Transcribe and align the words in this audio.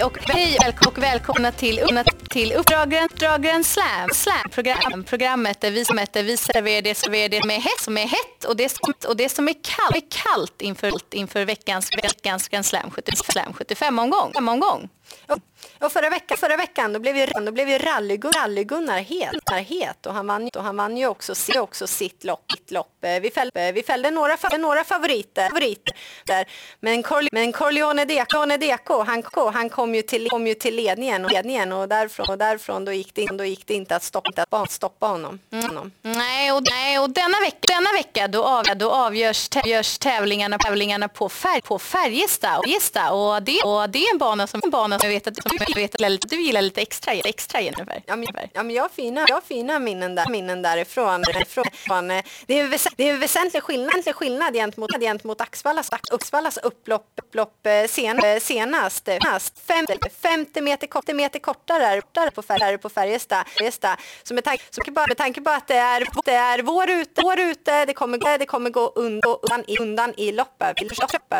Hej 0.00 0.06
och, 0.06 0.18
hej 0.20 0.58
och 0.86 0.98
välkomna 0.98 1.52
till, 1.52 1.80
till 2.30 2.52
Uppdragen 2.52 3.08
Dragen 3.18 3.64
Slam, 3.64 4.08
Slam 4.14 4.50
program, 4.50 5.04
programmet 5.04 5.60
där 5.60 5.70
vi, 5.70 5.84
som 5.84 5.96
där 6.12 6.22
vi 6.22 6.36
serverar 6.36 6.82
det, 6.82 6.94
som 6.94 7.14
är, 7.14 7.28
det 7.28 7.44
med 7.44 7.56
hett, 7.56 7.80
som 7.80 7.98
är 7.98 8.06
hett 8.06 8.44
och 8.48 8.56
det, 8.56 8.68
som, 8.68 8.92
och 9.08 9.16
det 9.16 9.28
som 9.28 9.48
är 9.48 9.52
kallt, 9.52 9.96
är 9.96 10.32
kallt 10.34 10.62
inför, 10.62 10.92
inför 11.10 11.44
veckans, 11.44 11.90
veckans 12.02 12.48
Grand 12.48 12.66
Slam, 12.66 12.90
75-omgång. 12.90 13.54
75 13.54 13.98
omgång. 14.48 14.88
Och 15.80 15.92
förra 15.92 16.10
veckan, 16.10 16.36
förra 16.38 16.56
veckan 16.56 16.92
då 16.92 16.98
blev 16.98 17.16
ju, 17.16 17.26
då 17.26 17.52
blev 17.52 17.68
ju 17.68 17.78
rallygun, 17.78 18.32
rallygunnar 18.32 18.98
het, 18.98 19.68
het 19.68 20.06
och 20.06 20.14
han 20.14 20.26
vann, 20.26 20.50
och 20.56 20.64
han 20.64 20.76
vann 20.76 20.96
ju 20.96 21.06
också, 21.06 21.34
också 21.58 21.86
sitt 21.86 22.24
lopp. 22.24 22.52
Sitt 22.52 22.70
lopp. 22.70 23.04
Eh, 23.04 23.20
vi, 23.20 23.30
fällde, 23.30 23.62
eh, 23.62 23.72
vi 23.72 23.82
fällde 23.82 24.10
några, 24.10 24.36
några 24.58 24.84
favoriter, 24.84 25.48
favoriter 25.48 25.96
där. 26.26 26.48
Men, 26.80 27.02
Corle, 27.02 27.28
men 27.32 27.52
Corleone 27.52 28.04
Deco, 28.04 28.46
Deco 28.46 29.02
han, 29.02 29.22
han 29.54 29.68
kom, 29.68 29.94
ju 29.94 30.02
till, 30.02 30.28
kom 30.30 30.46
ju 30.46 30.54
till 30.54 30.74
ledningen, 30.74 31.24
och, 31.24 31.32
ledningen 31.32 31.72
och 31.72 31.88
därifrån, 31.88 32.26
och 32.28 32.38
därifrån 32.38 32.84
då, 32.84 32.92
gick 32.92 33.14
det, 33.14 33.26
då 33.26 33.44
gick 33.44 33.66
det 33.66 33.74
inte 33.74 33.96
att 33.96 34.02
stoppa, 34.02 34.46
att 34.50 34.70
stoppa 34.70 35.06
honom. 35.06 35.38
honom. 35.50 35.92
Nej, 36.02 36.52
och, 36.52 36.62
nej, 36.70 36.98
och 36.98 37.10
denna 37.10 37.40
vecka, 37.40 37.74
denna 37.74 37.92
vecka 37.92 38.28
då, 38.28 38.44
av, 38.44 38.64
då 38.76 38.90
avgörs, 38.90 39.48
tävlingarna, 39.98 40.58
tävlingarna 40.58 41.08
på, 41.08 41.28
färg, 41.28 41.60
på 41.62 41.78
Färjestad. 41.78 42.58
Och, 43.10 43.34
och, 43.34 43.42
det, 43.42 43.62
och 43.62 43.90
det 43.90 44.06
är 44.06 44.12
en 44.12 44.18
bana 44.18 44.46
som, 44.46 44.60
en 44.64 44.70
bana 44.70 44.98
jag 45.02 45.08
vet 45.08 45.26
att 45.26 45.38
jag 45.68 45.76
vet 45.76 45.94
att 45.94 46.30
du 46.30 46.42
gillar 46.42 46.62
lite 46.62 46.80
extra, 46.80 47.12
extra 47.12 47.60
Jennifer. 47.60 48.02
Ja, 48.06 48.16
men, 48.16 48.28
ja, 48.52 48.62
men 48.62 48.76
jag 48.76 48.82
har 48.82 48.88
fina, 48.88 49.24
jag 49.28 49.36
har 49.36 49.40
fina 49.40 49.78
minnen, 49.78 50.14
där, 50.14 50.30
minnen 50.30 50.62
därifrån. 50.62 51.24
Från, 51.86 52.08
det, 52.46 52.60
är 52.60 52.68
väs, 52.68 52.86
det 52.96 53.08
är 53.08 53.18
väsentlig 53.18 53.62
skillnad, 53.62 54.14
skillnad 54.14 54.54
gentemot, 54.54 54.90
gentemot 55.00 55.40
Axvallas, 55.40 55.88
Axvallas 55.92 56.56
upplopp, 56.56 57.06
upplopp 57.22 57.66
eh, 57.66 57.86
sen, 57.88 58.18
eh, 58.24 58.40
senast. 58.40 59.06
senast 59.06 59.58
50, 59.66 59.98
50 60.22 60.60
meter, 60.60 60.88
50 60.92 61.14
meter 61.14 61.38
kortare 61.38 62.02
där 62.12 62.30
på, 62.30 62.42
fär, 62.42 62.76
på 62.76 62.88
Färjestad. 62.88 63.44
Så 64.22 64.34
med, 64.34 64.44
tanke, 64.44 64.62
så 64.70 64.82
med 65.08 65.16
tanke 65.16 65.40
på 65.40 65.50
att 65.50 65.68
det 65.68 65.76
är, 65.76 66.04
det 66.24 66.34
är 66.34 66.62
vår 66.62 66.90
ute, 66.90 67.22
vår 67.22 67.40
ute 67.40 67.84
det, 67.84 67.94
kommer, 67.94 68.38
det 68.38 68.46
kommer 68.46 68.70
gå 68.70 68.92
undan, 68.96 69.64
undan 69.80 70.14
i 70.16 70.32
loppet. 70.32 70.76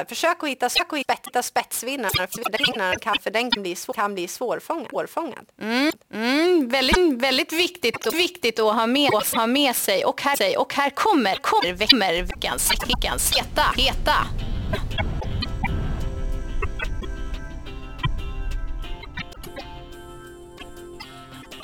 Försök 0.08 0.42
att 0.42 0.48
hitta, 0.48 0.68
försök 0.68 0.92
att 0.92 0.98
hitta 0.98 1.42
spetsvinnare, 1.42 2.28
för 3.22 3.30
den 3.30 3.49
kan 3.50 3.62
bli 3.62 3.76
svår 3.76 3.94
kan 3.94 4.14
bli 4.14 4.28
svårfångad. 4.28 4.90
svårfångad. 4.90 5.46
Mm, 5.60 5.92
mm, 6.12 6.68
väldigt, 6.68 7.22
väldigt 7.22 7.52
viktigt, 7.52 8.06
och 8.06 8.14
viktigt 8.14 8.58
att 8.58 8.74
ha 8.74 8.86
med, 8.86 9.14
att 9.14 9.34
ha 9.34 9.46
med 9.46 9.76
sig. 9.76 10.04
Och 10.04 10.22
här, 10.22 10.58
och 10.58 10.74
här 10.74 10.90
kommer, 10.90 11.34
kommer 11.34 12.22
veckans, 12.22 12.70
veckans 12.86 13.36
heta, 13.36 13.62
heta. 13.76 14.14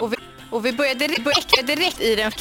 Och 0.01 0.13
vi, 0.13 0.17
och 0.51 0.67
vi 0.67 0.73
började 0.73 1.07
direkt, 1.07 1.67
direkt 1.67 2.01
i, 2.01 2.15
den, 2.15 2.33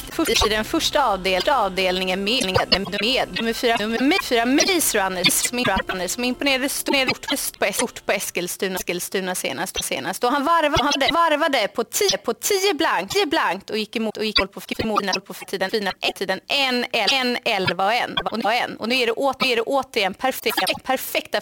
i 0.46 0.48
den 0.48 0.64
första 0.64 1.04
avdel, 1.04 1.42
avdelningen 1.48 2.24
med, 2.24 2.44
med, 2.44 2.90
med 3.00 3.28
nummer 3.36 3.52
fyra, 3.52 3.76
nummer 3.76 4.24
fyra 4.24 4.46
Maze 4.46 4.98
Runners 4.98 5.32
som, 5.32 5.64
runners, 5.88 6.10
som 6.10 6.24
imponerade 6.24 6.68
stort, 6.68 7.28
på, 7.58 7.72
stort 7.72 8.06
på 8.06 8.12
Eskilstuna, 8.12 8.76
Eskilstuna 8.76 9.34
senast. 9.34 9.84
senast. 9.84 10.24
Och 10.24 10.32
han 10.32 10.44
varvade, 10.44 10.82
han 10.82 11.14
varvade 11.14 11.68
på 11.68 11.84
10 11.84 12.18
på 12.18 12.34
tio 12.34 12.74
blankt, 12.74 13.12
tio 13.12 13.26
blankt 13.26 13.70
och 13.70 13.78
gick 13.78 13.96
emot 13.96 14.16
och 14.16 14.24
gick 14.24 14.36
på, 14.36 14.60
emot 14.78 15.24
på 15.24 15.34
tiden, 15.34 15.70
fina, 15.70 15.92
tiden 16.16 16.40
en, 16.48 16.84
en, 16.92 17.38
elva 17.44 17.86
och 17.86 17.92
en. 17.92 18.16
Och, 18.44 18.52
en. 18.52 18.76
och 18.76 18.88
nu 18.88 18.94
är 18.94 19.06
det, 19.06 19.12
åter, 19.12 19.46
är 19.46 19.56
det 19.56 19.62
återigen 19.62 20.14
perfekta, 20.14 20.66
perfekta 20.84 21.40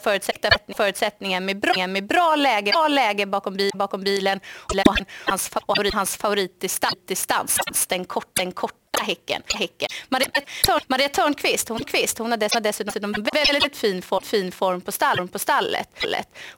förutsättningar 0.77 1.41
med 1.41 1.61
bra, 1.61 1.87
med 1.87 2.07
bra 2.07 2.37
läge, 2.37 2.73
bra 2.73 2.89
läge 2.89 3.27
bakom, 3.27 3.57
bakom 3.75 4.05
bilen 4.05 4.41
och 4.87 4.97
hans 5.25 5.49
favorit, 5.49 5.95
hans 5.95 6.17
favorit 6.17 6.54
distans, 6.61 6.99
distans 7.07 7.59
den, 7.89 8.05
kort, 8.05 8.37
den 8.37 8.53
korta 8.53 9.03
häcken. 9.03 9.43
häcken. 9.47 9.89
Maria, 10.09 10.29
Törn, 10.65 10.81
Maria 10.87 11.09
Törnqvist, 11.09 11.69
hon, 11.69 11.85
Kvist, 11.85 12.19
hon 12.19 12.31
har 12.31 12.61
dessutom 12.61 13.13
väldigt 13.33 13.77
fin 13.77 14.03
form, 14.03 14.23
fin 14.23 14.53
form 14.53 14.81
på, 14.81 14.93
stall, 14.93 15.29
på 15.29 15.39
stallet. 15.39 15.89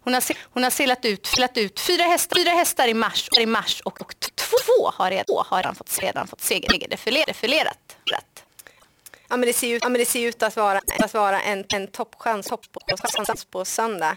Hon 0.05 0.15
har, 0.15 0.23
hon 0.43 0.63
har 0.63 0.71
selat 0.71 1.05
ut, 1.05 1.27
selat 1.27 1.57
ut 1.57 1.81
fyra, 1.81 2.03
hästar, 2.03 2.37
fyra 2.37 2.51
hästar 2.51 2.89
i 2.89 2.95
mars, 2.95 3.29
i 3.41 3.47
mars 3.47 3.81
och, 3.81 4.01
och 4.01 4.15
två 4.21 4.91
har 4.95 5.11
redan, 5.11 5.45
har 5.47 5.57
redan 5.57 5.75
fått, 5.75 5.99
redan 6.03 6.27
fått 6.27 6.41
segerdefilerat. 6.41 7.97
Ja, 9.29 9.37
men 9.37 9.47
det 9.47 9.53
ser 9.53 9.75
ut, 9.75 9.83
ja, 9.83 9.89
men 9.89 9.99
det 9.99 10.07
ser 10.07 10.29
ut 10.29 10.43
att 10.43 10.57
vara, 10.57 10.81
att 10.99 11.15
vara 11.15 11.41
en, 11.41 11.65
en 11.69 11.87
toppchans 11.87 12.49
på, 12.49 12.57
på, 12.57 13.35
på 13.51 13.65
söndag. 13.65 14.17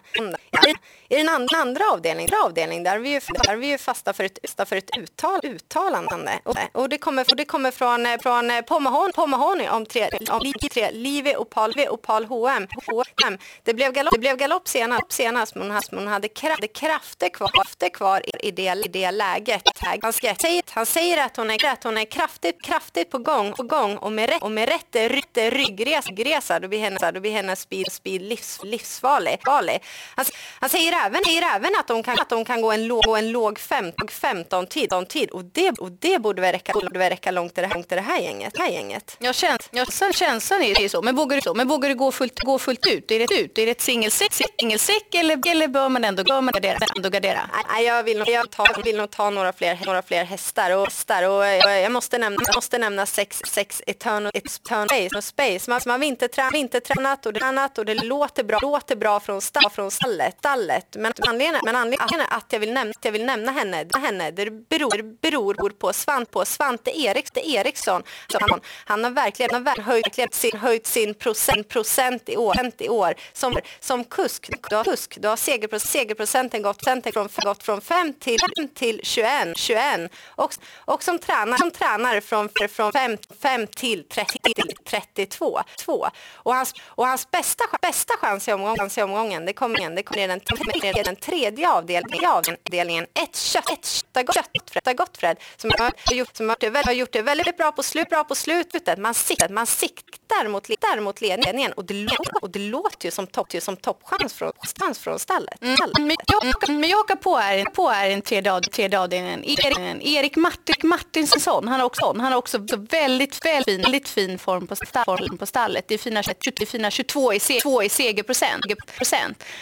Ja, 0.52 0.62
I 1.10 1.16
den 1.16 1.30
andra, 1.30 1.58
andra 1.58 1.84
avdelningen, 1.92 2.32
avdelning, 2.46 2.84
där 2.84 3.00
vi 3.00 3.10
ju, 3.10 3.20
där 3.44 3.54
är 3.54 3.58
vi 3.58 3.68
ju 3.68 3.78
fasta 3.78 4.14
för 4.14 4.24
ett, 4.24 4.40
fasta 4.44 4.66
för 4.66 4.76
ett 4.76 4.98
uttal, 4.98 5.40
uttalande. 5.44 6.40
Och, 6.44 6.58
och, 6.72 6.90
det 6.90 6.98
kommer, 6.98 7.26
och 7.32 7.36
det 7.36 7.46
kommer 7.46 7.72
från, 7.72 8.08
från 8.24 8.52
Pomahon, 8.68 9.12
Pomahony 9.16 9.68
om 9.68 9.86
tre, 9.86 10.10
om 10.30 10.54
tre 10.72 10.92
Livi 10.92 11.36
och 11.36 11.50
Paul, 11.50 11.74
och 11.90 12.02
Paul 12.02 12.26
H&M. 12.26 12.68
H&M. 12.88 13.38
Det 13.64 13.74
blev 13.74 13.92
galopp, 13.94 14.14
det 14.14 14.20
blev 14.20 14.38
galopp 14.38 14.68
senast, 14.68 15.12
senast 15.12 15.56
men 15.56 15.64
hon 15.64 15.72
hade, 16.08 16.30
hon 16.32 16.68
krafter 16.74 17.30
kvar, 17.30 17.48
krafter 17.48 17.90
kvar 17.90 18.22
i, 18.46 18.52
det, 18.52 18.84
i 18.86 18.88
det 18.88 19.12
läget. 19.12 19.64
Han, 20.02 20.14
säger, 20.14 20.64
han 20.76 20.86
säger 20.86 21.26
att 21.26 21.38
hon 21.38 21.52
är, 21.52 21.66
att 21.66 21.84
hon 21.84 21.98
är 21.98 22.06
kraftigt, 22.06 22.62
kraftigt 22.64 23.10
på 23.10 23.18
gång, 23.18 23.54
på 23.54 23.64
gång 23.64 23.98
och 23.98 24.12
med 24.12 24.30
rätt, 24.30 24.42
och 24.42 24.52
med 24.52 24.70
rätt 24.70 24.96
rytte 25.08 25.50
ryggresa, 25.50 26.60
då 26.60 26.68
blir 26.68 26.80
hennes, 26.80 27.02
då 27.14 27.20
blir 27.20 27.32
hennes 27.32 27.62
speed, 27.62 27.92
speed 27.92 28.22
livs, 28.22 28.60
livsfarlig. 28.64 29.38
Han, 29.44 30.26
han 30.60 30.70
säger, 30.70 30.94
även, 31.06 31.24
säger 31.26 31.56
även 31.56 31.76
att 31.80 31.88
de 31.88 32.04
kan, 32.04 32.20
att 32.20 32.30
de 32.30 32.46
kan 32.46 32.62
gå 32.62 32.72
en 32.72 32.88
låg, 32.88 33.18
en 33.18 33.32
låg 33.32 33.60
15, 33.60 34.08
15 34.08 34.68
tid, 34.68 34.90
tid 35.10 35.30
och, 35.30 35.44
det, 35.44 35.70
och 35.80 35.92
det 35.92 36.20
borde 36.20 36.42
väl 36.42 36.52
räcka, 36.52 36.74
borde 36.74 37.00
väl 37.00 37.10
räcka 37.10 37.32
långt 37.32 37.58
i 37.58 37.62
det, 37.62 37.70
långt 37.74 37.92
i 37.92 37.96
det 37.96 38.02
här 38.02 38.20
gänget. 38.20 38.54
Det 38.54 38.62
här 38.62 38.70
gänget. 38.70 39.18
Ja, 39.20 39.34
käns, 39.34 39.70
ja, 39.72 39.86
känslan 40.14 40.62
är 40.62 40.82
ju 40.82 40.90
så. 40.90 41.02
Men 41.02 41.16
vågar 41.16 41.36
du, 41.36 41.42
så, 41.42 41.54
men 41.54 41.68
vågar 41.68 41.90
du 41.90 41.96
gå, 41.96 42.12
fullt, 42.12 42.40
gå 42.40 42.60
fullt 42.60 42.88
ut? 42.88 43.12
Är 43.12 43.20
det, 43.20 43.42
ut? 43.42 43.58
Är 43.58 43.66
det 43.66 43.72
ett 43.72 43.82
singelsäck, 43.82 44.34
singelsäck 44.34 45.16
eller, 45.16 45.50
eller 45.50 45.68
bör 45.68 45.90
man 45.90 46.04
ändå, 46.04 46.24
bör 46.24 46.42
man 46.42 46.52
gardera? 46.52 46.78
Ändå 46.96 47.10
gardera? 47.10 47.50
Nej, 47.70 47.86
jag 47.86 48.04
vill 48.04 48.18
nog, 48.18 48.30
jag 48.30 48.52
ta, 48.52 48.66
vill 48.84 48.98
nog 48.98 49.12
ta 49.12 49.30
några 49.30 49.54
fler, 49.54 49.80
några 49.86 50.02
fler 50.02 50.24
hästar. 50.24 50.72
Och, 50.72 50.86
hästar 50.86 51.24
och 51.24 51.46
jag, 51.46 51.82
jag 51.82 51.92
måste 51.92 52.18
nämna, 52.18 52.42
jag 52.46 52.56
måste 52.56 52.78
nämna 52.78 53.06
sex, 53.06 53.42
sex 53.46 53.82
eternal, 53.88 54.32
eternal 54.34 54.88
Space. 54.90 55.22
space. 55.22 55.72
Man, 55.72 55.82
man 55.86 55.92
har 55.92 56.00
vintertränat, 56.00 56.54
vintertränat 56.54 57.26
och 57.26 57.34
det, 57.34 57.40
tränat 57.40 57.78
och 57.78 57.86
det 57.86 57.94
låter 57.94 58.44
bra, 58.44 58.60
låter 58.62 58.96
bra 58.96 59.20
från, 59.20 59.42
sta, 59.42 59.70
från 59.70 59.92
stallet, 59.92 60.36
stallet. 60.40 60.96
Men 61.00 61.14
anledningen, 61.28 61.62
men 61.66 61.76
anledningen 61.76 62.26
att 62.30 62.54
jag 62.54 62.60
vill 62.60 62.74
nämna, 62.74 62.92
att 62.92 63.06
jag 63.06 63.12
vill 63.12 63.26
nämna 63.26 63.52
henne, 63.52 63.86
henne 63.98 64.32
det 64.32 64.52
beror, 64.52 65.22
beror 65.22 65.70
på, 65.70 65.94
Svant, 65.94 66.32
på 66.32 66.46
Svante 66.46 67.00
Erik, 67.00 67.38
Eriksson. 67.38 68.04
Han, 68.34 68.60
han 68.86 69.04
har 69.04 69.12
verkligen, 69.12 69.54
han 69.54 69.68
har 69.68 69.82
höjt, 69.82 70.36
sin, 70.36 70.58
höjt 70.58 70.88
sin 70.88 71.14
procent, 71.14 71.68
procent 71.70 72.30
i 72.30 72.38
år. 72.38 72.56
I 72.78 72.90
år. 72.90 73.14
Som, 73.34 73.56
som 73.80 74.04
kusk, 74.04 74.50
då 74.70 74.76
har, 74.76 74.84
kusk, 74.84 75.18
då 75.18 75.30
har 75.30 75.36
segerpro, 75.36 75.80
segerprocenten 75.80 76.62
gått, 76.62 76.84
från, 77.14 77.30
gått 77.44 77.64
från 77.64 77.82
5 77.82 78.14
till, 78.14 78.40
till 78.76 79.00
21. 79.04 79.58
21. 79.58 80.12
Och, 80.26 80.54
och 80.76 81.04
som 81.04 81.20
tränare, 81.20 81.58
som 81.58 81.72
tränare 81.72 82.22
från, 82.22 82.50
från 82.70 82.92
5, 82.92 83.18
5 83.42 83.68
till 83.68 84.04
30. 84.04 84.40
Till 84.44 84.79
32. 84.86 85.60
Två. 85.78 86.08
Och 86.34 86.56
hans, 86.56 86.74
och 86.86 87.08
hans 87.08 87.32
bästa, 87.32 87.64
bästa 87.82 88.14
chans 88.18 88.48
i 88.48 88.54
omgången, 88.54 88.90
i 88.98 89.02
omgången 89.02 89.46
det 89.46 89.54
kommer 89.54 89.80
det 89.96 90.04
kommer 90.04 90.28
den, 90.28 91.04
den 91.04 91.16
tredje 91.16 91.70
avdelningen, 91.70 92.30
avdelningen 92.30 93.06
ett 93.24 93.36
kött, 93.36 93.70
ett 93.72 93.86
kött, 94.34 94.72
kött 94.74 94.98
Gottfred, 94.98 95.38
som 95.58 95.72
har 95.80 96.14
gjort, 96.14 96.36
som 96.36 96.50
har 96.50 96.58
gjort, 96.62 96.74
det, 96.74 96.86
har 96.86 96.94
gjort 96.94 97.14
det 97.14 97.22
väldigt 97.22 97.58
bra 97.58 97.72
på, 97.72 97.84
slut, 97.84 98.10
bra 98.10 98.24
på 98.24 98.36
slutet. 98.36 98.98
Man 98.98 99.14
siktar, 99.14 99.50
man 99.50 99.68
siktar 99.68 100.48
mot, 100.48 100.68
där 100.68 101.02
mot 101.02 101.22
ledningen 101.22 101.72
och 101.72 101.86
det, 101.86 102.08
och 102.42 102.50
det 102.50 102.60
låter 102.60 103.06
ju 103.06 103.12
som, 103.12 103.28
topp, 103.28 103.52
som 103.60 103.78
toppchans 103.78 104.34
från, 104.34 104.52
från 104.96 105.20
stallet. 105.20 105.62
Mm. 105.62 105.78
Men, 106.00 106.18
jag, 106.26 106.70
men 106.70 106.90
jag 106.90 106.98
hakar 106.98 107.16
på 107.16 107.38
här, 107.38 107.66
på 107.66 107.90
här 107.90 108.10
en 108.10 108.22
tredje, 108.22 108.62
tredje 108.62 109.00
avdelningen. 109.00 109.44
Erik, 109.44 110.02
Erik 110.08 110.36
Martin, 110.36 110.76
Martinsson, 110.84 111.68
han 111.68 111.80
har 111.80 111.86
också, 111.86 112.06
han 112.06 112.32
har 112.32 112.38
också 112.38 112.58
väldigt, 112.90 113.46
väldigt, 113.46 113.86
väldigt 113.86 114.10
fin 114.10 114.40
form 114.40 114.68
på 114.70 114.76
stall, 114.76 115.38
på 115.40 115.46
stallet. 115.46 115.86
Det 115.88 115.94
är 115.94 115.98
fina, 115.98 116.22
det 116.22 116.62
är 116.62 116.66
fina 116.66 116.92
22 116.92 117.34
i, 117.34 117.40
se, 117.40 117.60
2 117.60 117.84
i 117.84 117.90
segerprocent. 117.90 118.66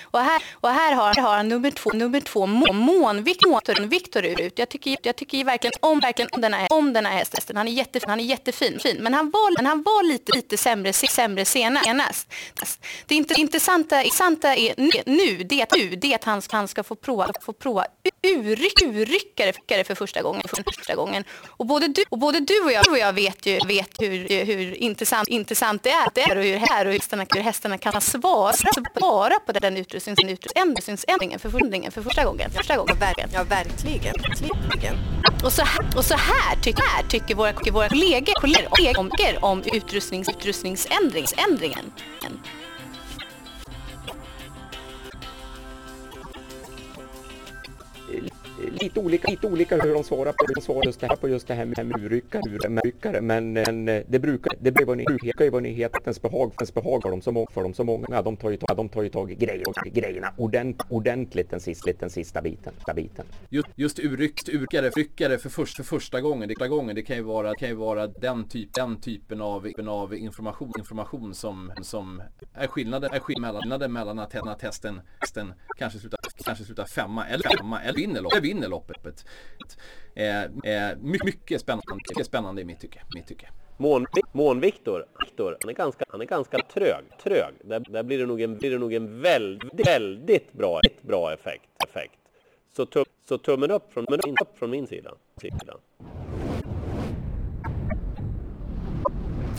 Och 0.03 0.19
här, 0.19 0.43
och 0.53 0.69
här 0.69 0.93
har, 0.93 1.21
har 1.21 1.37
han 1.37 1.47
nummer 1.47 1.71
två, 1.71 1.89
nummer 1.89 2.19
två 2.19 2.45
mån, 2.45 3.23
Victor, 3.23 3.87
Victor 3.87 4.25
ut. 4.25 4.59
Jag 4.59 4.69
tycker, 4.69 4.97
jag 5.01 5.15
tycker 5.15 5.43
verkligen 5.43 5.73
om, 5.79 5.99
verkligen 5.99 6.29
om 6.31 6.41
den 6.41 6.53
här, 6.53 6.67
om 6.73 6.93
den 6.93 7.05
här 7.05 7.17
hästen. 7.17 7.57
Han 7.57 7.67
är 7.67 7.71
jättefin, 7.71 8.09
han 8.09 8.19
är 8.19 8.23
jättefin 8.23 8.79
fin. 8.79 8.97
Men 8.99 9.13
han 9.13 9.29
var, 9.29 9.55
men 9.55 9.65
han 9.65 9.83
var 9.83 10.03
lite, 10.03 10.35
lite 10.35 10.57
sämre, 10.57 10.93
sämre 10.93 11.45
senast. 11.45 12.27
Det 13.05 13.15
intressanta, 13.15 14.03
intressanta 14.03 14.55
är 14.55 14.73
nu, 14.77 15.43
det, 15.43 15.71
nu, 15.75 15.95
det 15.95 16.15
att 16.15 16.23
han, 16.23 16.41
han 16.51 16.67
ska 16.67 16.83
få 16.83 16.95
prova, 16.95 17.31
få 17.41 17.53
prova 17.53 17.85
urryck, 18.23 18.81
urryckare 18.81 19.83
för 19.83 19.95
första 19.95 20.21
gången. 20.21 20.43
För 20.47 20.63
första 20.63 20.95
gången. 20.95 21.23
Och, 21.47 21.65
både 21.65 21.87
du, 21.87 22.03
och 22.09 22.17
både 22.17 22.39
du 22.39 22.59
och 22.63 22.71
jag, 22.71 22.89
och 22.89 22.97
jag 22.97 23.13
vet 23.13 23.45
ju 23.45 23.59
vet 23.67 24.01
hur, 24.01 24.45
hur 24.45 24.83
intressant, 24.97 25.27
intressant 25.27 25.83
det 25.83 25.89
är, 25.89 26.09
det 26.13 26.21
är 26.21 26.37
och 26.37 26.43
hur, 26.43 26.57
här 26.57 26.85
och 26.85 26.91
hur, 26.91 26.99
hästarna, 26.99 27.25
hur 27.35 27.41
hästarna 27.41 27.77
kan 27.77 28.01
svara, 28.01 28.53
svara 28.53 29.39
på 29.45 29.51
den 29.51 29.77
utrustnings, 29.77 30.19
utrustningsändringen 30.23 31.39
för, 31.39 31.49
för, 31.49 31.91
för 31.91 32.01
första 32.01 32.25
gången. 32.25 32.51
Första 32.51 32.77
gången. 32.77 32.95
Ja, 33.33 33.43
verkligen. 33.43 34.13
verkligen. 34.69 34.97
Och 35.43 35.53
så 35.53 35.61
här, 35.61 35.97
och 35.97 36.05
så 36.05 36.15
här, 36.15 36.55
tycker, 36.61 36.83
här 36.83 37.03
tycker 37.03 37.35
våra, 37.35 37.53
våra 37.71 37.89
kollegor, 37.89 38.33
kollegor 38.33 38.99
om, 38.99 39.11
om 39.41 39.63
utrustnings, 39.73 40.29
utrustningsändringen. 40.29 41.91
Lite 48.81 48.99
olika, 48.99 49.31
lite 49.31 49.47
olika 49.47 49.77
hur 49.77 49.93
de 49.93 50.03
svarar 50.03 50.31
på, 50.31 50.45
de 50.55 50.61
svarar 50.61 50.85
just 50.85 50.99
det 50.99 51.07
här 51.07 51.15
på 51.15 51.29
just 51.29 51.47
det 51.47 51.53
här 51.53 51.65
med 51.65 51.79
urryckare. 51.79 53.21
Men, 53.21 53.53
men 53.53 53.87
eh, 53.87 54.03
det 54.07 54.19
brukar, 54.19 54.53
det 54.59 54.71
brukar 54.71 54.85
vara, 54.85 55.17
brukar 55.19 55.45
ju 55.45 55.51
vara 55.51 55.61
nyhetens 55.61 56.21
behag, 56.21 56.51
behag 56.73 57.01
för 57.01 57.09
dem 57.09 57.21
så 57.21 57.31
många, 57.31 57.47
för 57.53 57.63
dem 57.63 57.73
så 57.73 57.83
många. 57.83 58.21
De 58.21 58.37
tar 58.37 58.49
ju 58.49 58.57
tag, 58.57 58.77
de 58.77 58.89
tar 58.89 59.03
ju 59.03 59.09
tag 59.09 59.31
i 59.31 59.35
grejer, 59.35 59.65
grejerna 59.93 60.33
ordent, 60.37 60.81
ordentligt 60.89 61.49
den 61.49 61.59
sista, 61.59 61.91
den 61.99 62.09
sista 62.09 62.41
biten. 62.41 62.73
biten. 62.95 63.25
Just, 63.49 63.67
just 63.75 63.99
urryckt, 63.99 64.49
urryckare, 64.49 64.89
ryckare 64.89 65.37
för, 65.37 65.49
först, 65.49 65.77
för 65.77 65.83
första 65.83 66.21
gången, 66.21 66.47
det, 66.47 66.53
första 66.53 66.67
gången, 66.67 66.95
det 66.95 67.01
kan 67.01 67.15
ju 67.15 67.23
vara, 67.23 67.55
kan 67.55 67.69
ju 67.69 67.75
vara 67.75 68.07
den, 68.07 68.47
typ, 68.47 68.73
den 68.73 69.01
typen 69.01 69.41
av, 69.41 69.71
av 69.87 70.15
information, 70.15 70.71
information 70.77 71.33
som, 71.33 71.71
som 71.81 72.21
är 72.53 72.67
skillnaden, 72.67 73.09
är 73.13 73.19
skillnaden 73.19 73.91
mellan 73.91 74.17
mellan 74.17 74.49
att 74.49 74.59
testen, 74.59 75.01
testen 75.19 75.53
kanske 75.77 75.99
slutar, 75.99 76.19
kanske 76.43 76.63
slutar 76.63 76.85
femma 76.85 77.27
eller 77.27 77.57
femma 77.57 77.81
eller 77.81 77.93
vinner 77.93 78.21
loppet 78.21 78.43
vinner 78.43 78.67
loppet. 78.67 79.25
Eh, 80.15 80.43
eh, 80.43 80.97
mycket 81.01 81.61
spännande, 81.61 81.95
mycket 82.09 82.25
spännande 82.25 82.61
i 82.61 82.65
mitt 82.65 82.79
tycke. 82.79 83.01
Mitt 83.15 83.27
tycke. 83.27 83.49
Mån, 83.77 84.05
Mån 84.31 84.59
Viktor 84.59 85.05
han, 85.37 85.69
är 85.69 85.73
ganska, 85.73 86.05
han 86.09 86.21
är 86.21 86.25
ganska 86.25 86.57
trög. 86.57 87.03
trög. 87.23 87.53
Där, 87.63 87.79
där 87.79 88.03
blir, 88.03 88.19
det 88.19 88.25
nog 88.25 88.41
en, 88.41 88.57
blir 88.57 88.71
det 88.71 88.77
nog 88.77 88.93
en 88.93 89.21
väldigt, 89.21 89.87
väldigt 89.87 90.53
bra, 90.53 90.81
bra 91.01 91.33
effekt. 91.33 91.69
effekt. 91.89 92.19
Så, 92.75 92.85
tum, 92.85 93.05
så 93.29 93.37
tummen 93.37 93.71
upp 93.71 93.93
från, 93.93 94.05
upp 94.41 94.57
från 94.57 94.69
min 94.69 94.87
sida. 94.87 95.13
sida. 95.41 95.77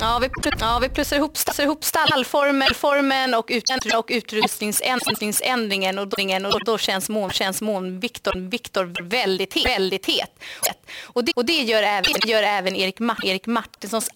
Ja, 0.00 0.19
vi, 0.19 0.31
ja, 0.61 0.79
vi 0.83 0.89
plussar 0.89 1.17
ihop, 1.17 1.33
ihop 1.59 1.85
stallformen 1.85 2.75
formen 2.75 3.35
och, 3.35 3.47
ut, 3.49 3.65
och 3.97 4.06
utrustningsändringen 4.09 5.99
och, 5.99 6.15
och 6.55 6.65
då 6.65 6.79
känns 6.79 7.09
mån, 7.09 7.31
känns 7.31 7.61
mån 7.61 8.00
Viktor, 8.00 8.50
Viktor 8.50 9.03
väldigt, 9.03 9.55
het, 9.55 9.67
väldigt 9.67 10.06
het. 10.06 10.31
Och 11.00 11.25
det, 11.25 11.33
och 11.37 11.45
det 11.45 11.62
gör, 11.62 11.83
även, 11.83 12.12
gör 12.27 12.43
även 12.43 12.77
Erik, 12.77 12.99
Ma, 12.99 13.17
Erik 13.25 13.47
Martinssons, 13.47 14.11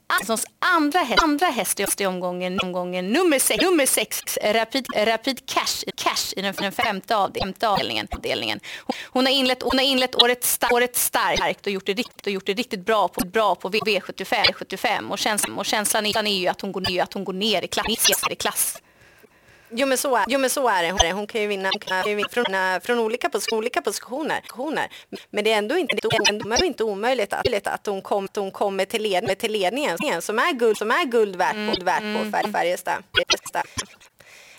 andra 0.58 1.00
häst, 1.00 1.22
andra 1.22 1.46
häst 1.46 2.00
i 2.00 2.06
omgången, 2.06 2.60
omgången 2.60 3.08
nummer 3.08 3.38
sex, 3.38 3.62
nummer 3.62 3.86
sex 3.86 4.38
Rapid, 4.44 4.86
Rapid 4.96 5.46
Cash, 5.46 5.84
cash 5.96 6.32
i 6.36 6.42
den, 6.42 6.54
den 6.54 6.72
femte, 6.72 7.16
avdelningen. 7.16 8.08
avdelningen. 8.10 8.60
Hon, 9.04 9.26
har 9.26 9.32
inlett, 9.32 9.62
hon 9.62 9.78
har 9.78 9.84
inlett 9.84 10.22
året, 10.22 10.44
star, 10.44 10.72
året 10.72 10.96
starkt 10.96 11.66
och 11.66 11.72
gjort 11.72 11.86
det 11.86 11.92
riktigt, 11.92 12.26
och 12.26 12.32
gjort 12.32 12.46
det 12.46 12.54
riktigt 12.54 12.86
bra 12.86 13.08
på, 13.08 13.26
bra 13.26 13.54
på 13.54 13.70
V75, 13.70 14.52
75 14.52 15.10
och 15.10 15.18
känns, 15.18 15.44
och 15.56 15.66
känslan 15.72 16.06
är, 16.06 16.18
är 16.18 16.30
ju 16.30 16.48
att 16.48 16.60
hon 16.60 16.72
går, 16.72 17.00
att 17.00 17.14
hon 17.14 17.24
går 17.24 17.32
ner 17.32 17.62
i 17.62 17.68
klass. 17.68 17.86
I 18.30 18.34
klass. 18.34 18.78
Jo 19.74 19.86
men, 19.86 19.98
så 19.98 20.16
är, 20.16 20.24
jo 20.28 20.38
men 20.38 20.50
så 20.50 20.68
är 20.68 20.82
det. 20.82 21.12
Hon 21.12 21.26
kan 21.26 21.40
ju 21.40 21.46
vinna, 21.46 21.70
kan 21.80 22.08
ju 22.08 22.14
vinna 22.14 22.28
från, 22.28 22.80
från 22.80 22.98
olika, 22.98 23.28
pos, 23.28 23.52
olika 23.52 23.82
positioner. 23.82 24.40
Men 25.30 25.44
det 25.44 25.52
är 25.52 25.58
ändå 25.58 25.76
inte, 25.76 25.96
det 25.96 26.16
är 26.16 26.28
ändå 26.28 26.64
inte 26.64 26.84
omöjligt 26.84 27.32
att, 27.32 27.66
att, 27.66 27.86
hon, 27.86 28.02
kom, 28.02 28.24
att 28.24 28.36
hon 28.36 28.50
kommer 28.50 28.84
till, 28.84 29.02
led, 29.02 29.38
till 29.38 29.52
ledningen 29.52 29.98
som 30.22 30.38
är 30.38 30.52
guld, 30.52 30.76
som 30.78 30.90
är 30.90 31.04
guld 31.04 31.36
värt, 31.36 31.54
mm. 31.54 31.84
värt 31.84 32.00
på 32.00 32.38
mm. 32.38 32.52
Färjestad. 32.52 33.02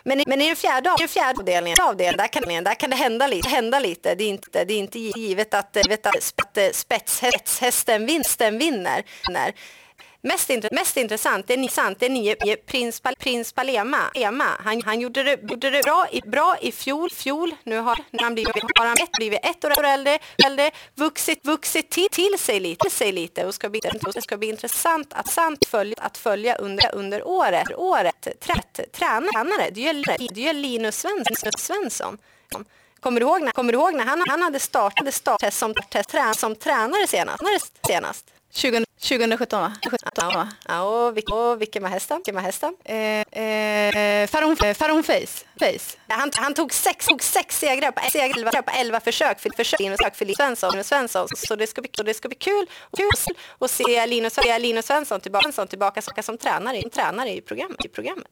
Men, 0.04 0.24
men 0.28 0.42
i 0.42 0.48
den 0.48 0.56
fjärde, 0.56 0.96
den 0.98 1.08
fjärde 1.08 1.40
avdelningen, 1.40 1.78
avdelningen 1.82 2.18
där, 2.18 2.28
kan, 2.28 2.64
där 2.64 2.76
kan 2.76 2.90
det 2.90 2.96
hända 2.96 3.28
lite. 3.28 3.50
Hända 3.50 3.80
lite. 3.80 4.16
Det, 4.16 4.24
är 4.24 4.30
inte, 4.30 4.66
det 4.66 4.74
är 4.74 4.80
inte 4.80 5.00
givet 5.00 5.54
att, 5.54 5.78
vet 5.88 6.06
att 6.06 6.76
spetshästen 6.76 8.06
vinner. 8.58 9.04
Mest, 10.26 10.50
intressant, 10.50 10.80
mest 10.80 10.98
intressant 10.98 11.48
det 11.48 11.54
är, 11.54 11.68
sant, 11.68 12.00
det 12.00 12.06
är 12.06 12.10
nye 12.10 12.36
prins, 12.56 13.02
prins 13.20 13.54
Palema. 13.54 14.12
Ema. 14.14 14.48
Han, 14.60 14.82
han 14.82 15.00
gjorde 15.00 15.24
det, 15.24 15.42
gjorde 15.42 15.70
det 15.70 15.82
bra, 15.84 16.08
i, 16.12 16.22
bra 16.22 16.56
i 16.62 16.72
fjol. 16.72 17.10
fjol. 17.10 17.56
Nu 17.64 17.80
har, 17.80 18.00
han 18.22 18.34
blivit, 18.34 18.56
har 18.80 18.86
han 18.86 18.98
ett, 19.04 19.12
blivit 19.12 19.40
ett 19.46 19.66
år 19.66 19.86
äldre, 19.86 20.20
äldre 20.46 20.72
vuxit, 20.96 21.46
vuxit 21.46 21.90
till, 21.90 22.10
till, 22.12 22.40
sig 22.40 22.60
lite, 22.60 22.90
sig 22.90 23.12
lite 23.12 23.46
och 23.46 23.56
ska 23.56 23.70
bli, 23.70 23.80
det 24.14 24.22
ska 24.22 24.38
bli 24.38 24.50
intressant 24.50 25.14
att, 25.14 25.32
sant 25.32 25.66
följa, 25.66 25.96
att 26.00 26.18
följa 26.18 26.56
under, 26.56 26.96
under 26.96 27.28
året. 27.28 27.68
året. 27.76 28.28
Trätt, 28.40 28.92
tränare, 28.94 29.70
det 29.72 29.88
är, 29.88 30.34
det 30.34 30.48
är 30.48 30.54
Linus 30.54 31.00
Svensson. 31.00 31.52
Svensson. 31.58 32.18
Kommer 33.00 33.20
du 33.20 33.26
ihåg 33.26 33.42
när, 33.42 33.52
kommer 33.52 33.74
du 33.74 33.80
ihåg 33.80 33.94
när 33.94 34.06
han, 34.06 34.24
han 34.30 34.42
hade 34.42 34.60
startat 34.60 35.14
start 35.14 35.54
som, 35.54 35.74
som 36.36 36.56
tränare 36.56 37.08
senast? 37.08 37.44
senast? 37.88 38.33
20, 38.56 38.86
2017 39.00 39.62
va? 39.62 39.74
17, 39.92 40.28
va? 40.34 40.50
Ja, 40.68 40.82
och, 40.82 41.18
vilken, 41.18 41.38
och 41.38 41.62
vilken 41.62 41.84
var 41.84 41.90
hästen? 41.90 42.18
Vilken 42.18 42.36
var 42.36 42.42
hästen? 42.42 42.76
Eh, 42.84 42.96
eh, 43.44 44.28
Faron, 44.28 44.56
Faron 44.76 45.04
Face. 45.04 45.46
Face. 45.60 45.98
Han, 46.08 46.32
han 46.36 46.54
tog 46.54 46.74
sex, 46.74 47.06
tog 47.06 47.24
sex 47.24 47.60
segrar 47.60 47.92
på, 47.92 48.02
segrar 48.12 48.62
på 48.62 48.72
elva 48.72 49.00
försök 49.00 49.40
för, 49.40 49.50
försök, 49.58 49.80
försök 49.80 50.16
för 50.16 50.26
Linus 50.26 50.38
Svensson. 50.38 50.84
Svensson. 50.84 51.28
Så, 51.36 51.56
det 51.56 51.68
ska 51.68 51.82
bli, 51.82 51.92
så 51.98 52.04
det 52.04 52.14
ska 52.14 52.28
bli 52.28 52.38
kul, 52.38 52.66
kul 52.98 53.10
att 53.60 53.72
se 53.72 54.06
Linus, 54.06 54.38
Linus 54.60 54.86
Svensson 54.86 55.22
tillbaka, 55.22 55.44
Svensson 55.44 55.68
tillbaka 55.68 56.02
som 56.02 56.38
tränare, 56.38 56.90
tränare 56.90 57.30
i, 57.30 57.42
programmet, 57.42 57.86
i 57.86 57.88
programmet. 57.88 58.32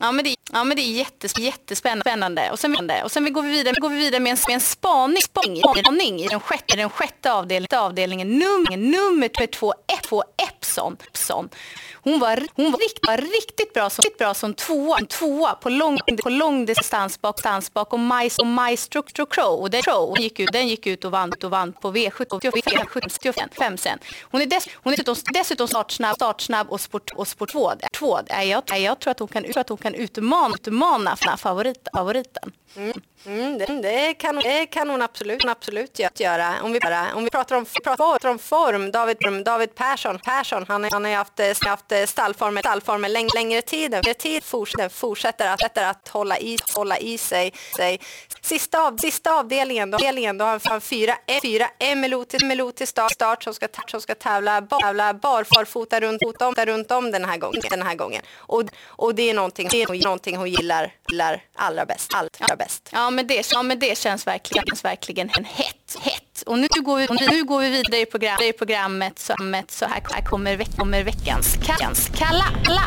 Ja 0.00 0.12
men 0.12 0.24
det, 0.24 0.35
ja, 0.52 0.64
men 0.64 0.76
det 0.76 0.82
är 0.82 0.92
jättes, 0.92 1.38
jättespännande. 1.38 2.50
Och 2.50 2.58
sen, 2.58 2.90
och 3.04 3.12
sen 3.12 3.24
vi 3.24 3.30
går 3.30 3.42
vi 3.42 3.50
vidare, 3.50 3.74
går 3.80 3.90
vi 3.90 3.96
vidare 3.96 4.20
med 4.20 4.30
en, 4.30 4.38
med 4.48 4.54
en 4.54 4.60
spaning, 4.60 5.22
spaning, 5.22 5.62
spaning 5.62 6.20
i 6.20 6.28
den 6.28 6.40
sjätte, 6.40 6.76
den 6.76 6.90
sjätte 6.90 7.32
avdelningen, 7.32 7.78
avdelningen 7.78 8.38
nummer, 8.38 8.76
nummer 8.76 9.46
två, 9.46 9.74
F 9.86 10.06
två 10.08 10.24
Epson. 10.48 10.96
Epson. 11.08 11.48
Hon 11.94 12.20
var, 12.20 12.42
hon 12.54 12.72
var, 12.72 12.78
rikt, 12.78 12.98
var 13.06 13.16
riktigt 13.16 13.74
bra 13.74 13.90
som, 13.90 14.02
riktigt 14.02 14.18
bra 14.18 14.34
som 14.34 14.54
tvåa, 14.54 14.98
tvåa 15.00 15.54
på, 15.54 15.68
lång, 15.68 15.98
på 16.22 16.30
lång 16.30 16.66
distans, 16.66 17.20
bak, 17.20 17.36
distans 17.36 17.72
bakom 17.72 18.06
Majs 18.06 18.38
och 18.38 18.46
Maestro 18.46 19.02
Crow. 19.02 19.60
Och 19.60 19.70
den, 19.70 19.82
Crow 19.82 20.20
gick 20.20 20.40
ut, 20.40 20.52
den 20.52 20.68
gick 20.68 20.86
ut 20.86 21.04
och 21.04 21.10
vann, 21.10 21.32
och 21.44 21.50
vann 21.50 21.72
på 21.72 21.92
V75 21.92 23.76
sen. 23.76 23.98
Hon 24.22 24.40
är, 24.40 24.46
dess, 24.46 24.68
hon 24.74 24.92
är 24.92 24.96
dessutom, 24.96 25.16
dessutom 25.34 25.68
startsnabb, 25.68 26.16
startsnabb 26.16 26.70
och 26.70 26.80
sport, 26.80 27.10
och 27.14 27.28
sport 27.28 27.52
2. 27.52 27.72
två. 27.98 28.18
Jag, 28.28 28.62
jag, 28.78 29.00
tror 29.00 29.10
att 29.10 29.18
hon 29.18 29.28
kan, 29.28 29.44
att 29.56 29.68
hon 29.68 29.78
kan 29.78 29.94
utmana, 29.94 30.35
utmana 30.44 31.16
favoriten. 31.16 31.92
favoriten. 31.94 32.52
Mm. 32.76 32.92
Mm, 33.24 33.58
det, 33.58 33.66
det, 33.66 34.14
kan, 34.14 34.36
det 34.36 34.66
kan 34.66 34.90
hon 34.90 35.02
absolut, 35.02 35.44
absolut 35.44 35.98
göra. 36.20 36.54
Om 36.62 36.72
vi, 36.72 36.80
om 37.14 37.24
vi 37.24 37.30
pratar, 37.30 37.56
om, 37.56 37.66
pratar 37.84 38.28
om 38.28 38.38
form, 38.38 38.90
David, 38.90 39.16
David 39.44 39.74
Persson, 39.74 40.18
Persson 40.18 40.64
han, 40.68 40.84
han 40.92 41.04
har 41.04 41.12
haft, 41.12 41.40
eh, 41.40 41.68
haft 41.68 41.92
eh, 41.92 42.04
stallformer, 42.04 42.60
stallformer 42.60 43.08
läng, 43.08 43.28
längre 43.34 43.62
tid. 43.62 43.90
Längre 43.90 44.14
tid 44.14 44.44
fortsätter, 44.44 44.88
fortsätter, 44.88 45.48
att, 45.48 45.78
att 45.78 46.08
hålla, 46.08 46.38
i, 46.38 46.58
hålla 46.74 46.98
i 46.98 47.18
sig. 47.18 47.52
sig. 47.76 48.00
Sista, 48.40 48.86
av, 48.86 48.96
sista 48.96 49.38
avdelningen, 49.38 49.90
då, 49.90 49.96
avdelningen, 49.96 50.38
då 50.38 50.44
har 50.44 50.60
han 50.64 50.80
fyra, 50.80 51.16
fyra 51.42 51.68
Emelo 51.78 52.24
till, 52.24 52.72
till 52.76 52.88
start, 52.88 53.12
start 53.12 53.42
som, 53.42 53.54
ska, 53.54 53.68
som 53.86 54.00
ska 54.00 54.14
tävla, 54.14 54.60
bar, 54.60 54.80
tävla 54.80 55.14
barfota 55.14 56.00
runt, 56.00 56.22
runt, 56.22 56.58
runt 56.58 56.90
om 56.90 57.10
den 57.10 57.24
här 57.24 57.36
gången. 57.36 57.62
Den 57.70 57.82
här 57.82 57.94
gången. 57.94 58.22
Och, 58.36 58.62
och 58.86 59.14
det 59.14 59.30
är 59.30 59.34
någonting, 59.34 59.68
det 59.70 59.82
är 59.82 60.04
någonting 60.04 60.36
hon 60.36 60.50
gillar, 60.50 60.94
gillar 61.08 61.42
allra 61.54 61.86
bäst. 61.86 62.14
Allra 62.14 62.56
bäst. 62.56 62.90
Ja, 62.92 63.10
men 63.16 63.26
det, 63.26 63.52
ja, 63.52 63.62
men 63.62 63.78
det 63.78 63.98
känns 63.98 64.26
verkligen, 64.26 64.66
känns 64.66 64.84
verkligen 64.84 65.30
en 65.38 65.44
hett, 65.44 65.96
hett. 66.00 66.42
Och 66.46 66.58
nu 66.58 66.68
går 66.84 66.96
vi, 66.96 67.26
nu 67.30 67.44
går 67.44 67.60
vi 67.60 67.70
vidare 67.70 68.00
i, 68.00 68.06
program, 68.06 68.42
i 68.42 68.52
programmet. 68.52 69.18
Så, 69.18 69.34
så 69.68 69.84
här, 69.84 70.02
här 70.10 70.22
kommer, 70.22 70.56
veck, 70.56 70.76
kommer 70.76 71.04
veckans, 71.04 71.56
veckans 71.56 72.10
kalla. 72.14 72.44
kalla. 72.64 72.82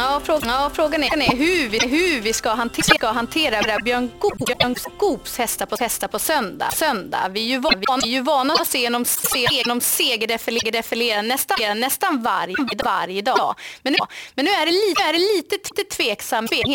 Ja, 0.00 0.20
frågan, 0.24 0.48
ja, 0.48 0.70
frågan 0.74 1.02
är 1.02 1.36
hur 1.36 1.68
vi, 1.68 1.78
hur 1.78 2.20
vi 2.20 2.32
ska 2.32 2.50
hantera, 2.50 2.82
ska 2.82 3.10
hantera 3.10 3.62
Björn, 3.84 4.10
Björn 4.46 4.76
Goops 4.98 5.38
hästar 5.38 5.66
på, 5.66 5.76
hästar 5.80 6.08
på 6.08 6.18
söndag. 6.18 6.70
söndag. 6.70 7.28
Vi 7.30 7.40
är 7.40 7.48
ju, 7.48 7.58
van, 7.58 8.00
vi 8.02 8.08
är 8.08 8.12
ju 8.12 8.20
vana 8.20 8.54
att 8.54 8.66
se 8.66 8.88
dem, 8.88 9.04
se, 9.04 9.46
segerdefilera 9.80 10.70
defilera 10.70 11.22
nästan, 11.22 11.80
nästan 11.80 12.22
varje, 12.22 12.54
varje 12.84 13.22
dag. 13.22 13.54
Men 13.82 13.92
nu, 13.92 13.98
men 14.34 14.44
nu 14.44 14.50
är 14.50 14.66
det 14.66 14.72
li, 14.72 14.94
är 15.08 15.12
det 15.12 15.18
lite, 15.18 15.56
lite 15.76 15.96
tveksamhet 15.96 16.66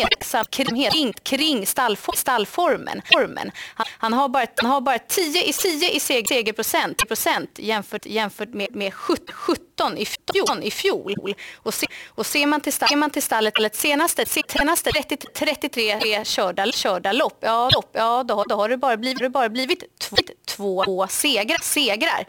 kring, 0.50 1.12
kring 1.22 1.66
stallform, 1.66 2.16
stallformen. 2.16 3.02
Formen. 3.12 3.50
Han, 3.74 3.86
han, 3.98 4.12
har 4.12 4.28
bara, 4.28 4.46
han 4.56 4.70
har 4.70 4.80
bara 4.80 4.98
10 4.98 5.44
i, 5.44 5.52
10 5.52 5.90
i 5.90 6.00
seger, 6.00 6.26
segerprocent 6.28 7.08
procent 7.08 7.50
jämfört, 7.56 8.06
jämfört 8.06 8.54
med, 8.54 8.76
med 8.76 8.94
70 8.94 9.32
70 9.32 9.65
i 9.96 10.06
fjol. 10.06 10.62
I 10.62 10.70
fjol. 10.70 11.14
Och, 11.56 11.74
se, 11.74 11.86
och 12.08 12.26
ser 12.26 12.46
man 12.46 12.60
till, 12.60 12.72
ser 12.72 12.96
man 12.96 13.10
till 13.10 13.22
stallet 13.22 13.58
eller 13.58 13.70
senaste, 13.72 14.26
senaste 14.26 14.90
30, 14.90 15.16
33 15.16 16.24
körda, 16.24 16.66
körda 16.72 17.12
lopp, 17.12 17.38
ja, 17.40 17.70
lopp, 17.70 17.90
ja 17.92 18.22
då, 18.22 18.44
då 18.48 18.56
har 18.56 18.68
det 18.68 18.76
bara 18.76 18.96
blivit, 18.96 19.18
det 19.18 19.30
bara 19.30 19.48
blivit 19.48 19.98
två, 19.98 20.16
två 20.56 21.06
segrar. 21.10 21.58
segrar. 21.62 22.26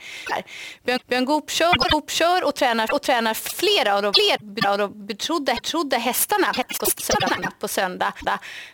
Björn, 0.86 1.00
Björn 1.08 1.26
Goop 1.26 1.52
kör, 1.52 1.90
Goop 1.92 2.12
kör 2.12 2.44
och, 2.44 2.56
tränar, 2.56 2.94
och 2.94 3.02
tränar 3.02 3.34
flera 3.34 3.96
av 3.96 4.02
de, 4.02 4.14
flera 4.14 4.72
av 4.72 4.78
de 4.78 5.06
betrodda, 5.08 5.54
betrodda 5.54 5.98
hästarna 5.98 6.54
på 7.60 7.68
söndag. 7.68 8.14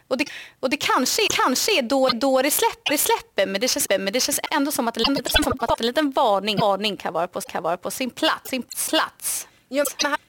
Och 0.07 0.17
det, 0.17 0.25
och 0.60 0.69
det 0.69 0.77
kanske, 0.77 1.22
kanske 1.29 1.77
är 1.77 1.81
då, 1.81 2.10
då 2.10 2.41
det, 2.41 2.51
släpper, 2.51 2.91
det 2.91 2.98
släpper, 2.98 3.45
men 3.45 3.62
det, 3.62 3.67
känns, 3.67 3.88
men 3.89 4.13
det 4.13 4.19
känns 4.19 4.39
ändå 4.51 4.72
som 4.72 4.88
att, 4.88 4.98
som 5.29 5.53
att 5.60 5.79
en 5.79 5.86
liten 5.88 6.12
varning, 6.12 6.57
varning 6.57 6.98
kan, 6.98 7.13
vara 7.13 7.27
på, 7.27 7.41
kan 7.41 7.63
vara 7.63 7.77
på 7.77 7.91
sin 7.91 8.10
plats. 8.10 8.50
Sin 8.50 8.63
plats. 8.89 9.48
Ja, 9.69 9.83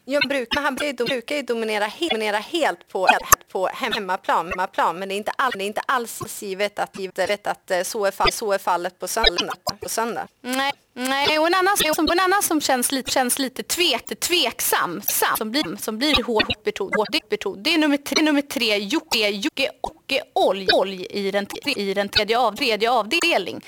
ja, 0.04 0.20
bruk, 0.28 0.48
men 0.54 0.64
han 0.64 0.74
brukar 0.74 1.36
ju 1.36 1.42
dominera, 1.42 1.90
dominera 2.10 2.36
helt 2.36 2.88
på, 2.88 3.08
på 3.52 3.66
hemmaplan, 3.66 4.48
hemmaplan 4.48 4.98
men 4.98 5.08
det 5.08 5.14
är 5.14 5.16
inte, 5.16 5.32
all, 5.36 5.52
det 5.52 5.64
är 5.64 5.66
inte 5.66 5.80
alls 5.80 6.42
givet 6.42 6.78
att, 6.78 6.98
givet 6.98 7.46
att 7.46 7.70
eh, 7.70 7.82
så, 7.82 8.04
är 8.04 8.10
fall, 8.10 8.32
så 8.32 8.52
är 8.52 8.58
fallet 8.58 8.98
på 8.98 9.08
söndag. 9.08 9.54
På 9.80 9.88
söndag. 9.88 10.28
Nej. 10.40 10.72
Nej, 10.96 11.38
och 11.38 11.46
en 11.46 11.54
annan, 11.54 11.76
som, 11.94 12.08
en 12.12 12.20
annan 12.20 12.42
som 12.42 12.60
känns 12.60 12.92
lite, 12.92 13.10
känns 13.10 13.38
lite 13.38 13.62
tvek, 13.62 14.20
tveksam, 14.20 15.02
sam, 15.02 15.36
som 15.36 15.50
blir, 15.50 15.76
som 15.76 15.98
blir 15.98 16.22
hårt 16.22 16.64
betrodd, 16.64 17.62
det 17.64 17.74
är 17.74 17.78
nummer 17.78 17.96
tre, 17.96 18.22
nummer 18.22 18.42
tre 18.42 18.78
Jocke, 18.78 19.28
Jocke 19.28 19.70
Ocke 20.04 20.22
Olj, 20.32 20.68
Olj 20.72 21.06
i, 21.10 21.30
den, 21.30 21.46
i 21.76 21.94
den 21.94 22.08
tredje, 22.08 22.38
av, 22.38 22.56
tredje 22.56 22.90
avdelning. 22.90 23.62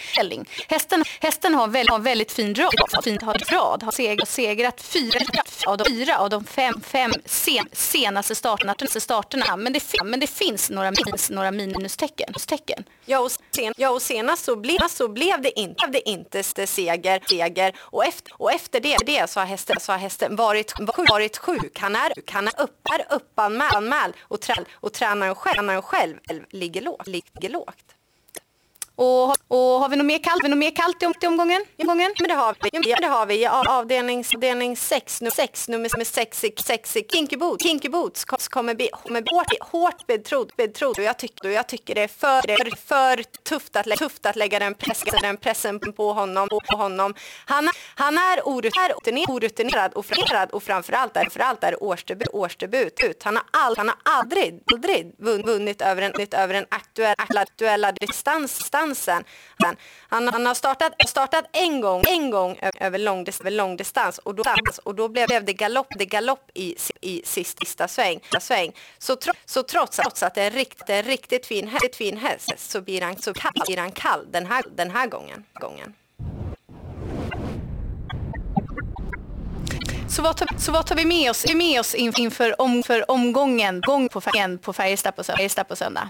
Hästen, 0.69 1.05
hästen 1.21 1.55
har, 1.55 1.69
väl, 1.69 1.89
har 1.89 1.99
väldigt 1.99 2.33
fin 2.33 2.55
rad, 2.55 3.05
fint 3.05 3.23
har 3.23 3.35
rad 3.35 3.83
har 3.83 3.93
segrat, 3.93 4.29
segrat 4.29 4.81
fyra, 4.81 5.21
av 5.67 5.79
de, 5.79 5.85
fyra 5.89 6.19
av 6.27 6.31
de 6.31 6.45
fem, 6.45 6.81
fem 6.81 7.13
sen, 7.25 7.69
senaste 7.73 8.35
starterna, 8.35 8.75
starterna 9.01 9.57
men, 9.57 9.73
det, 9.73 9.83
men 10.05 10.21
det 10.21 10.27
finns 10.27 10.71
några, 10.71 10.91
minus, 10.91 11.31
några 11.31 11.51
minustecken. 11.51 12.33
Tecken. 12.47 12.85
Ja, 13.05 13.19
och, 13.21 13.31
sen, 13.51 13.75
ja, 13.77 13.91
och 13.91 14.03
senast 14.03 14.45
så, 14.45 14.57
ble, 14.57 14.79
så 14.89 15.09
blev 15.09 15.43
det 15.43 15.61
inte, 15.61 15.87
det 15.87 16.09
inte 16.09 16.43
seger, 16.43 17.23
seger. 17.29 17.73
Och, 17.79 18.05
efter, 18.05 18.33
och 18.39 18.53
efter 18.53 18.81
det, 18.81 18.97
det 19.07 19.31
så, 19.31 19.41
har 19.41 19.47
hästen, 19.47 19.77
så 19.81 19.93
har 19.93 19.99
hästen 19.99 20.37
varit, 20.37 20.73
varit 21.11 21.39
sjuk. 21.39 21.79
Han 21.79 21.97
är, 21.97 22.13
han 22.31 22.49
är, 22.49 22.61
upp, 22.61 22.89
är 22.95 23.15
uppanmäld 23.15 24.15
och, 24.21 24.41
trä, 24.41 24.55
och 24.75 24.93
tränaren 24.93 25.35
själv, 25.35 25.55
tränaren 25.55 25.83
själv 25.83 26.17
ligger 26.51 26.81
lågt. 26.81 27.07
Ligger 27.07 27.49
lågt. 27.49 27.96
Och, 28.99 29.29
och 29.49 29.81
har 29.81 29.89
vi 29.89 29.97
något 29.97 30.07
mer 30.07 30.19
kallt, 30.19 30.45
vi 30.45 30.49
något 30.49 30.59
mer 30.59 30.71
kallt 30.71 31.03
i, 31.03 31.07
om, 31.07 31.15
i 31.23 31.27
omgången? 31.27 31.65
I 31.77 31.83
omgången? 31.83 32.15
Men 32.19 32.29
det 32.29 32.35
har 32.35 32.57
vi. 32.63 32.91
Ja, 32.91 32.97
det 33.01 33.07
har 33.07 33.27
vi. 33.27 33.43
Ja, 33.43 33.65
avdelning, 33.69 34.25
avdelning 34.35 34.77
6, 34.77 35.21
nummer 35.21 35.31
6, 35.31 35.69
nummer 35.69 36.05
6, 36.05 36.45
6 36.67 36.97
Kinky 37.13 37.37
Boots. 37.37 37.65
Kinky 37.65 37.89
Boots 37.89 38.25
kommer 38.25 38.75
bli, 38.75 38.89
kommer 39.05 39.23
bli 39.23 39.31
hårt, 39.33 39.47
hårt 39.61 40.07
betrodd, 40.07 40.53
betrodd. 40.57 40.99
Och 40.99 41.05
jag 41.05 41.19
tycker, 41.19 41.49
och 41.49 41.55
jag 41.55 41.69
tycker 41.69 41.95
det 41.95 42.03
är 42.03 42.09
för, 42.09 42.41
för, 42.41 42.77
för 42.77 43.23
tufft, 43.49 43.77
att, 43.77 43.87
tufft 43.87 44.27
att 44.27 44.37
lägga 44.37 44.59
den, 44.59 44.75
press, 44.75 45.05
den 45.23 45.37
pressen 45.37 45.81
på 45.81 46.13
honom. 46.13 46.49
På 46.49 46.77
honom. 46.77 47.15
Han, 47.47 47.69
han 47.95 48.19
är 48.19 48.41
orutinerad, 48.45 48.93
orutinerad 49.29 49.93
och, 49.93 50.07
framförallt, 50.07 50.53
och 50.53 50.63
framförallt 50.63 51.17
är, 51.17 51.21
framförallt 51.21 51.65
är 51.65 51.83
årsdebut. 51.83 52.29
årsdebut. 52.33 53.23
Han, 53.23 53.37
har 53.37 53.45
all, 53.51 53.77
han 53.77 53.89
har 53.89 53.97
aldrig, 54.03 54.63
aldrig 54.75 55.15
vunnit 55.19 55.83
över 55.83 56.03
en, 56.03 56.13
över 56.33 56.55
en 56.55 56.67
aktuella, 57.05 57.41
aktuella 57.41 57.93
distansen. 57.93 59.25
Han, 60.09 60.29
han 60.29 60.47
har 60.47 60.55
startat, 60.55 60.93
startat 61.09 61.45
en 61.53 61.81
gång, 61.81 62.03
en 62.07 62.31
gång 62.31 62.59
över, 62.81 62.99
lång, 62.99 63.27
över 63.41 63.51
långdistans 63.51 64.19
och 64.19 64.35
då, 64.35 64.45
och 64.83 64.95
då 64.95 65.09
blev 65.09 65.45
det 65.45 65.53
galopp, 65.53 65.87
det 65.99 66.07
galopp 66.07 66.51
i, 66.55 66.77
i 67.01 67.23
sista 67.25 67.89
sväng. 67.89 68.21
sväng. 68.41 68.73
Så, 68.99 69.17
tro, 69.17 69.33
så 69.45 69.63
trots, 69.63 69.97
trots 69.97 70.23
att 70.23 70.35
det 70.35 70.43
är 70.43 70.51
riktigt, 70.51 70.91
en 70.91 71.03
riktigt 71.03 71.47
fin, 71.47 71.71
riktigt 71.71 71.97
fin 71.97 72.17
häst 72.17 72.53
så 72.59 72.81
blir 72.81 73.01
han, 73.03 73.17
så 73.17 73.35
kall, 73.35 73.53
blir 73.67 73.77
han 73.77 73.93
kall 73.93 74.27
den 74.31 74.47
här, 74.47 74.65
den 74.77 74.91
här 74.91 75.07
gången. 75.07 75.45
gången. 75.61 75.95
Så 80.09 80.23
vad, 80.23 80.37
tar, 80.37 80.49
så 80.59 80.73
vad 80.73 80.87
tar 80.87 80.97
vi 80.97 81.05
med 81.05 81.31
oss, 81.31 81.55
med 81.55 81.81
oss 81.81 81.95
inför, 81.95 82.61
om, 82.61 82.83
för 82.83 83.11
omgången 83.11 83.81
gång 83.81 84.09
på, 84.09 84.21
på 84.63 84.73
Färjestad 84.73 85.17
på, 85.17 85.25
söndag? 85.25 85.65
på 85.65 85.77
söndag? 85.77 86.09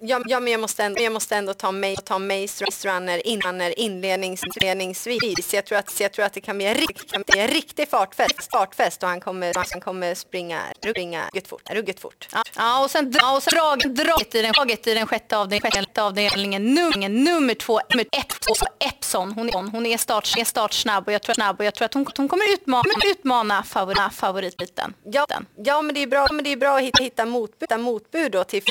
Ja, 0.00 0.20
ja, 0.26 0.40
men 0.40 0.52
jag 0.52 0.60
måste 0.60 0.84
ändå, 0.84 1.02
jag 1.02 1.12
måste 1.12 1.36
ändå 1.36 1.54
ta, 1.54 1.72
mig, 1.72 1.96
ta 1.96 2.18
Maze 2.18 2.64
Runner 2.84 3.26
innan 3.26 3.60
inlednings, 3.60 4.40
inledningsvis. 4.60 5.54
Jag 5.54 5.66
tror, 5.66 5.78
att, 5.78 6.00
jag 6.00 6.12
tror 6.12 6.24
att 6.24 6.32
det 6.32 6.40
kan 6.40 6.56
bli 6.56 6.66
en, 6.66 6.74
rikt, 6.74 7.12
kan 7.12 7.22
bli 7.26 7.40
en 7.40 7.48
riktig 7.48 7.88
fartfest, 7.88 8.50
fartfest 8.52 9.02
och 9.02 9.08
han 9.08 9.20
kommer, 9.20 9.52
han 9.72 9.80
kommer 9.80 10.14
springa, 10.14 10.62
ruggigt 10.82 11.48
fort. 11.48 11.70
Ruggigt 11.70 12.00
fort. 12.00 12.28
Ja. 12.32 12.42
ja, 12.56 12.84
och 12.84 12.90
sen, 12.90 13.12
ja, 13.20 13.36
och 13.36 13.42
sen 13.42 13.54
drag, 13.54 13.94
draget 13.94 14.34
i 14.34 14.42
den, 14.42 14.52
draget 14.52 14.86
i 14.86 14.94
den 14.94 15.06
sjätte 15.06 15.36
avdelningen, 15.36 15.72
sjätte 15.72 16.02
avdelningen 16.02 16.74
nummer, 16.74 17.08
nummer 17.08 17.54
två, 17.54 17.80
nummer 17.90 18.06
ett, 18.12 18.40
två, 18.40 18.66
Epson. 18.78 19.32
Hon 19.32 19.48
är, 19.48 19.70
hon 19.70 19.86
är, 19.86 19.98
start, 19.98 20.34
är 20.38 20.44
startsnabb 20.44 21.06
och 21.06 21.12
jag 21.12 21.22
tror, 21.22 21.34
snabb, 21.34 21.58
och 21.58 21.64
jag 21.64 21.74
tror 21.74 21.84
att 21.84 21.94
hon, 21.94 22.06
hon 22.16 22.28
kommer 22.28 22.52
utmana, 22.54 22.90
utmana 23.06 23.62
favorit, 23.62 24.14
favoriten. 24.14 24.94
Ja, 25.04 25.26
ja, 25.56 25.82
men 25.82 25.94
det 25.94 26.02
är 26.02 26.06
bra, 26.06 26.26
men 26.32 26.44
det 26.44 26.52
är 26.52 26.56
bra 26.56 26.76
att 26.76 26.82
hitta, 26.82 27.02
hitta 27.02 27.26
motbud, 27.26 27.80
motbud 27.80 28.32
då 28.32 28.44
till, 28.44 28.62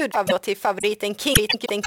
till 0.41 0.58
favoriten 0.58 1.14
King, 1.15 1.36
King 1.69 1.81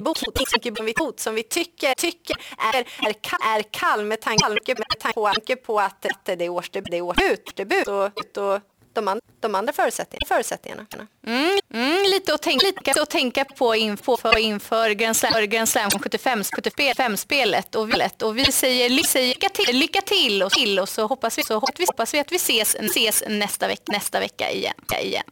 Bot 0.97 1.21
som 1.21 1.35
vi 1.35 1.43
tycker, 1.43 1.95
tycker 1.95 2.37
är, 2.59 2.79
är, 2.79 3.15
är 3.57 3.63
kall 3.63 4.05
med 4.05 4.21
tanke, 4.21 4.49
med 4.49 5.15
tanke 5.15 5.57
på 5.57 5.81
att 5.81 6.07
det 6.25 6.45
är 6.45 6.49
årsdebut, 6.49 6.91
det 6.91 6.97
är 6.97 7.03
årsdebut 7.03 7.89
och, 7.89 8.05
och 8.37 8.61
de, 8.93 9.09
an, 9.09 9.21
de 9.41 9.55
andra 9.55 9.73
förutsättningarna. 9.73 10.27
förutsättningarna. 10.29 10.87
Mm, 11.27 11.59
mm, 11.75 12.03
lite 12.11 12.35
att 12.35 12.43
tänka, 12.43 12.67
lite 12.67 13.03
att 13.03 13.11
tänka 13.11 13.45
på 13.45 13.75
info 13.75 14.17
för, 14.17 14.39
inför 14.39 14.91
Grand 14.91 15.17
Slam, 15.17 15.33
Grand 15.49 15.69
Slam 15.69 15.91
75-spelet. 15.91 17.75
Och, 17.75 17.83
och 18.29 18.39
vi 18.39 18.53
säger, 18.53 19.03
säger 19.03 19.29
lycka, 19.29 19.49
till, 19.49 19.77
lycka 19.77 20.01
till 20.01 20.43
och, 20.43 20.53
till 20.53 20.79
och 20.79 20.89
så 20.89 21.07
hoppas 21.07 21.39
vi, 21.39 21.43
så 21.43 21.55
hoppas 21.55 22.15
vi 22.15 22.19
att 22.19 22.33
vi 22.33 22.37
ses, 22.37 22.75
ses 22.75 23.25
nästa, 23.29 23.69
veck, 23.69 23.83
nästa 23.87 24.21
vecka 24.21 24.51
igen. 24.51 24.75
igen. 25.01 25.25